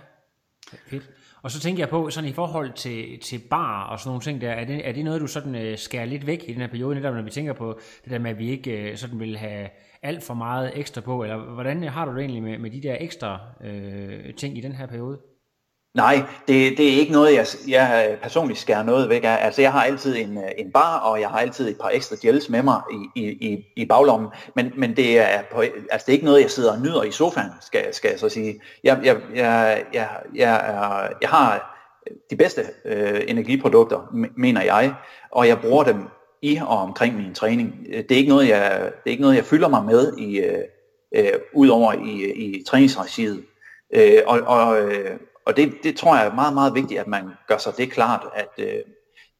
[0.87, 1.09] fedt.
[1.41, 4.41] Og så tænker jeg på, sådan i forhold til, til bar og sådan nogle ting
[4.41, 6.67] der, er det, er det noget, du sådan øh, skærer lidt væk i den her
[6.67, 9.37] periode, netop når vi tænker på det der med, at vi ikke øh, sådan vil
[9.37, 9.69] have
[10.01, 12.97] alt for meget ekstra på, eller hvordan har du det egentlig med, med de der
[12.99, 15.19] ekstra øh, ting i den her periode?
[15.95, 19.37] Nej, det, det er ikke noget, jeg, jeg øh, personligt skærer noget væk af.
[19.41, 22.15] Altså, jeg har altid en, øh, en bar, og jeg har altid et par ekstra
[22.21, 22.81] gels med mig
[23.15, 24.29] i, i, i baglommen.
[24.55, 27.11] Men, men det, er på, altså, det er ikke noget, jeg sidder og nyder i
[27.11, 28.61] sofaen, skal, skal jeg så sige.
[28.83, 31.75] Jeg, jeg, jeg, jeg, jeg, er, jeg har
[32.29, 34.93] de bedste øh, energiprodukter, mener jeg,
[35.31, 36.07] og jeg bruger dem
[36.41, 37.75] i og omkring min træning.
[37.89, 40.39] Øh, det er ikke noget, jeg, det er ikke noget, jeg fylder mig med i,
[40.39, 40.63] øh,
[41.15, 43.43] øh, udover i, i træningsregiet.
[43.93, 47.29] Øh, og, og, øh, og det, det tror jeg er meget, meget vigtigt, at man
[47.47, 48.65] gør sig det klart, at øh,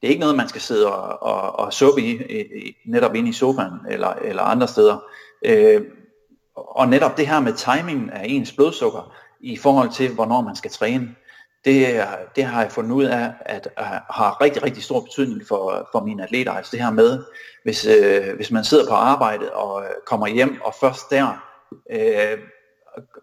[0.02, 3.30] det er ikke noget, man skal sidde og, og, og suppe i, i, netop inde
[3.30, 4.98] i sofaen eller, eller andre steder.
[5.46, 5.82] Øh,
[6.56, 10.72] og netop det her med timingen af ens blodsukker i forhold til, hvornår man skal
[10.72, 11.16] træne,
[11.66, 12.04] det,
[12.36, 16.04] det har jeg fundet ud af, at, at har rigtig, rigtig stor betydning for, for
[16.06, 16.52] mine atleter.
[16.52, 17.24] Altså det her med,
[17.64, 21.46] hvis, øh, hvis man sidder på arbejdet og øh, kommer hjem, og først der
[21.92, 22.38] øh,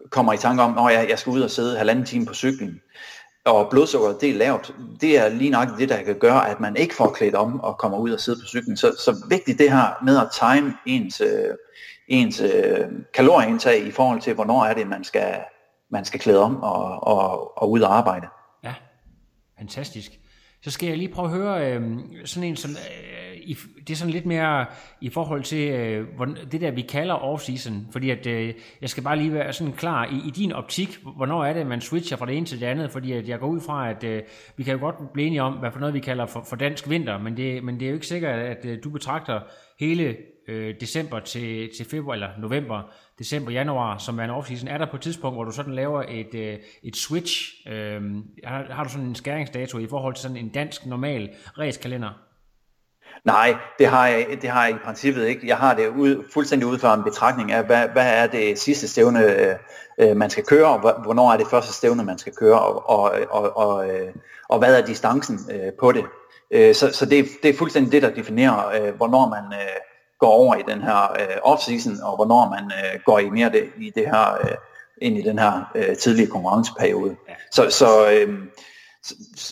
[0.09, 2.81] kommer i tanke om, at jeg, jeg skal ud og sidde halvanden time på cyklen,
[3.45, 6.75] og blodsukkeret det er lavt, det er lige nok det, der kan gøre, at man
[6.75, 8.77] ikke får klædt om og kommer ud og sidde på cyklen.
[8.77, 11.55] Så, så vigtigt det her med at time ens, øh,
[12.07, 15.35] ens øh, kalorieindtag i forhold til, hvornår er det, man skal,
[15.91, 18.27] man skal klæde om og, og, og ud og arbejde.
[18.63, 18.73] Ja,
[19.59, 20.11] fantastisk.
[20.63, 21.81] Så skal jeg lige prøve at høre øh,
[22.25, 22.71] sådan en som,
[23.43, 24.65] i, det er sådan lidt mere
[25.01, 26.07] i forhold til øh,
[26.51, 30.05] det der vi kalder off-season, fordi at øh, jeg skal bare lige være sådan klar
[30.05, 32.91] i, i din optik, hvornår er det man switcher fra det ene til det andet,
[32.91, 34.21] fordi at jeg går ud fra at øh,
[34.57, 36.89] vi kan jo godt blive enige om hvad for noget vi kalder for, for dansk
[36.89, 39.39] vinter, men det, men det er jo ikke sikkert at øh, du betragter
[39.79, 40.15] hele
[40.47, 44.85] øh, december til, til februar eller november december, januar, som er en off-season, er der
[44.85, 47.53] på et tidspunkt, hvor du sådan laver et, øh, et switch?
[47.67, 48.01] Øh,
[48.43, 52.09] har, har du sådan en skæringsdato i forhold til sådan en dansk normal racekalender?
[53.23, 55.47] Nej, det har, jeg, det har jeg i princippet ikke.
[55.47, 58.87] Jeg har det ud, fuldstændig ud fra en betragtning af, hvad, hvad er det sidste
[58.87, 59.57] stævne,
[59.97, 63.11] øh, man skal køre, og hvornår er det første stævne, man skal køre, og, og,
[63.29, 64.13] og, og, øh,
[64.49, 66.05] og hvad er distancen øh, på det.
[66.51, 69.75] Øh, så så det, det er fuldstændig det, der definerer, øh, hvornår man øh,
[70.19, 73.63] går over i den her øh, off-season, og hvornår man øh, går i mere det,
[73.77, 74.55] i det her, øh,
[74.97, 77.15] ind i den her øh, tidlige konkurrenceperiode.
[77.29, 77.33] Ja.
[77.51, 78.39] Så, så, øh,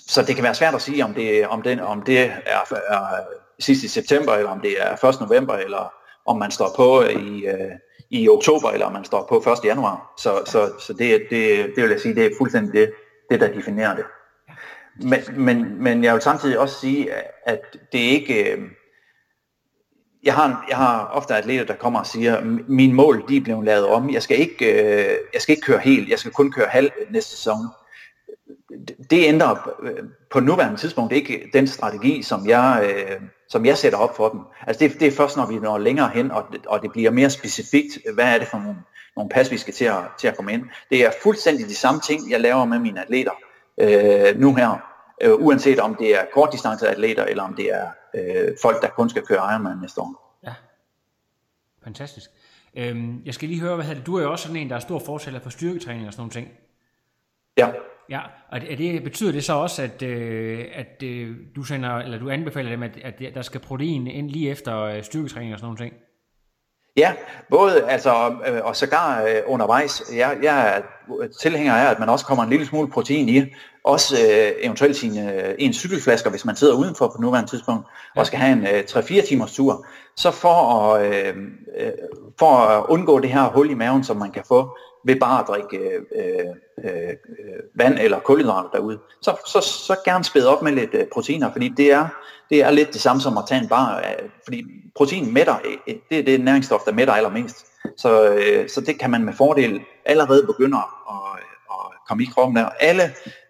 [0.08, 3.16] så det kan være svært at sige, om det, om den, om det er, er
[3.62, 5.20] sidst i september, eller om det er 1.
[5.20, 5.94] november, eller
[6.26, 7.72] om man står på i, øh,
[8.10, 9.66] i oktober, eller om man står på 1.
[9.66, 10.14] januar.
[10.18, 12.94] Så, så, så det, det, det vil jeg sige, det er fuldstændig det,
[13.30, 14.06] det der definerer det.
[14.96, 17.10] Men, men, men jeg vil samtidig også sige,
[17.46, 18.52] at det ikke...
[18.52, 18.62] Øh,
[20.24, 23.66] jeg har, jeg har ofte atleter, der kommer og siger, mine mål de er blevet
[23.66, 24.10] lavet om.
[24.10, 27.32] Jeg skal ikke, øh, jeg skal ikke køre helt, jeg skal kun køre halv næste
[27.32, 27.58] sæson.
[29.10, 33.22] Det ændrer øh, på nuværende tidspunkt ikke den strategi, som jeg, øh,
[33.52, 34.40] som jeg sætter op for dem.
[34.68, 37.30] Altså det, det er først, når vi når længere hen, og, og det bliver mere
[37.30, 38.76] specifikt, hvad er det for nogle,
[39.16, 40.64] nogle pas, vi skal til at, til at komme ind.
[40.90, 43.32] Det er fuldstændig de samme ting, jeg laver med mine atleter
[43.78, 44.78] øh, nu her
[45.22, 49.22] øh, uanset om det er kortdistanceatleter, eller om det er øh, folk, der kun skal
[49.22, 50.38] køre Ironman næste år.
[50.44, 50.54] Ja,
[51.84, 52.30] fantastisk.
[52.76, 54.06] Øhm, jeg skal lige høre, hvad det?
[54.06, 56.32] Du er jo også sådan en, der er stor fortæller for styrketræning og sådan nogle
[56.32, 56.48] ting.
[57.58, 57.72] Ja.
[58.12, 58.20] Ja,
[58.50, 62.30] og er det, betyder det så også, at, øh, at øh, du sender, eller du
[62.30, 65.78] anbefaler dem, at, at der skal protein ind lige efter øh, styrketræning og sådan nogle
[65.78, 65.94] ting?
[66.98, 67.14] Ja,
[67.50, 70.04] både altså, øh, og sågar øh, undervejs.
[70.16, 70.82] Jeg, jeg er
[71.22, 73.40] øh, tilhænger af, at man også kommer en lille smule protein i.
[73.84, 78.20] Også øh, eventuelt sine, øh, en cykelflasker, hvis man sidder udenfor på nuværende tidspunkt, ja.
[78.20, 79.86] og skal have en øh, 3-4 timers tur.
[80.16, 81.36] Så for at, øh,
[81.80, 81.92] øh,
[82.40, 85.48] for at undgå det her hul i maven, som man kan få ved bare at
[85.48, 85.78] drikke
[86.16, 86.46] øh,
[86.84, 87.14] øh,
[87.76, 91.74] vand eller kulhydrater derude, så, så, så gerne spæde op med lidt øh, proteiner, fordi
[91.78, 92.08] det er,
[92.50, 94.64] det er lidt det samme som at tage en bar, øh, fordi
[94.96, 95.56] protein mætter,
[95.88, 97.66] øh, det er det næringsstof, der mætter allermest.
[97.98, 101.31] Så, øh, så det kan man med fordel allerede begynde at
[102.12, 102.70] komme i kroppen der.
[102.80, 103.04] Alle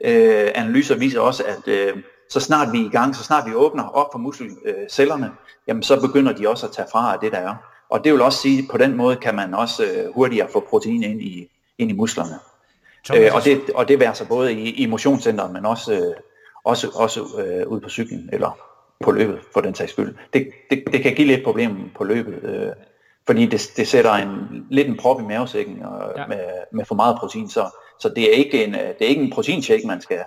[0.05, 1.97] øh, analyser viser også, at øh,
[2.29, 5.31] så snart vi er i gang, så snart vi åbner op for muskelcellerne, øh,
[5.67, 7.55] jamen så begynder de også at tage fra af det, der er.
[7.89, 10.59] Og det vil også sige, at på den måde kan man også øh, hurtigere få
[10.69, 12.39] protein ind i, ind i musklerne.
[13.15, 16.15] Øh, og, det, og det vil altså både i, i motionscenteret, men også, øh,
[16.63, 18.57] også, også øh, ude på cyklen, eller
[19.03, 20.15] på løbet for den sags skyld.
[20.33, 22.71] Det, det, det kan give lidt problemer på løbet, øh,
[23.27, 26.27] fordi det, det sætter en, lidt en prop i mavesækken og, ja.
[26.27, 27.65] med, med for meget protein, så,
[28.01, 30.19] så det er ikke en, øh, det er ikke en proteinshake, man skal,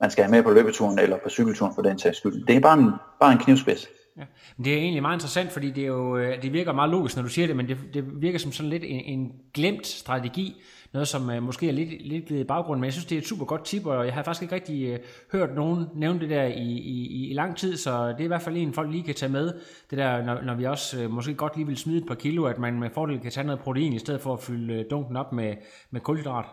[0.00, 2.46] man skal have med på løbeturen eller på cykelturen for den sags skyld.
[2.46, 2.90] Det er bare en,
[3.20, 3.88] bare en knivspids.
[4.16, 4.24] Ja.
[4.56, 7.16] Men det er egentlig meget interessant, fordi det, er jo, øh, det virker meget logisk,
[7.16, 10.62] når du siger det, men det, det virker som sådan lidt en, en glemt strategi,
[10.92, 13.20] noget som uh, måske er lidt, lidt blevet i baggrunden, men jeg synes, det er
[13.20, 14.98] et super godt tip, og jeg har faktisk ikke rigtig uh,
[15.32, 18.42] hørt nogen nævne det der i, i, i lang tid, så det er i hvert
[18.42, 19.52] fald en, folk lige kan tage med,
[19.90, 22.44] det der, når, når vi også uh, måske godt lige vil smide et par kilo,
[22.44, 25.32] at man med fordel kan tage noget protein, i stedet for at fylde dunken op
[25.32, 25.54] med,
[25.90, 26.46] med kulhydrat.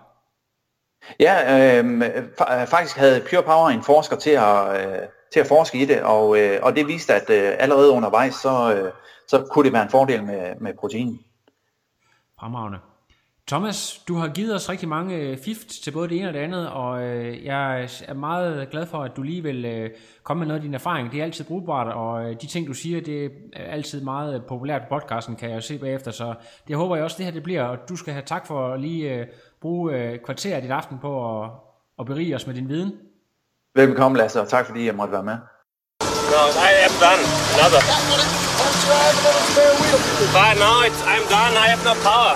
[1.20, 5.00] Ja, øhm, øh, faktisk havde Pure Power en forsker til at, øh,
[5.34, 8.74] til at forske i det, og, øh, og det viste, at øh, allerede undervejs, så,
[8.76, 8.92] øh,
[9.28, 11.20] så kunne det være en fordel med, med protein.
[12.40, 12.80] Fremragende.
[13.48, 16.40] Thomas, du har givet os rigtig mange øh, fift til både det ene og det
[16.40, 19.90] andet, og øh, jeg er meget glad for, at du lige vil øh,
[20.24, 21.12] komme med noget af din erfaring.
[21.12, 25.00] Det er altid brugbart, og de ting, du siger, det er altid meget populært på
[25.00, 26.34] podcasten, kan jeg se bagefter, så
[26.68, 28.82] det håber jeg også, det her det bliver, og du skal have tak for at
[28.82, 29.28] lige
[29.62, 31.50] bruge kvarter af dit aften på at,
[32.00, 32.92] at berige os med din viden.
[33.76, 35.38] Velkommen Lasse, og tak fordi jeg måtte være med.
[36.34, 37.24] No, I am done.
[37.56, 37.82] Another.
[40.38, 41.54] But now it's, I'm done.
[41.64, 42.34] I have no power.